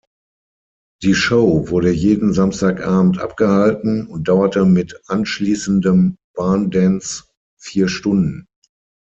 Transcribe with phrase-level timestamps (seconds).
[1.03, 7.25] Die Show wurde jeden Samstagabend abgehalten und dauerte mit anschließendem Barn Dance
[7.59, 8.47] vier Stunden.